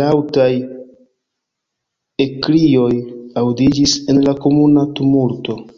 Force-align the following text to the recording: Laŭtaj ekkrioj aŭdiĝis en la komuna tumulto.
Laŭtaj 0.00 0.44
ekkrioj 2.26 2.92
aŭdiĝis 3.44 3.96
en 4.14 4.22
la 4.30 4.36
komuna 4.46 4.86
tumulto. 5.02 5.60